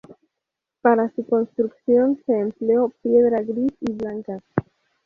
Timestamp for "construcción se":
1.27-2.33